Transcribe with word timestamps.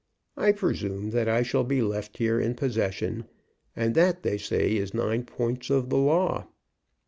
I 0.35 0.51
presume 0.51 1.11
that 1.11 1.29
I 1.29 1.43
shall 1.43 1.63
be 1.63 1.83
left 1.83 2.17
here 2.17 2.39
in 2.39 2.55
possession, 2.55 3.25
and 3.75 3.93
that, 3.93 4.23
they 4.23 4.39
say, 4.39 4.75
is 4.75 4.95
nine 4.95 5.25
points 5.25 5.69
of 5.69 5.91
the 5.91 5.97
law. 5.99 6.47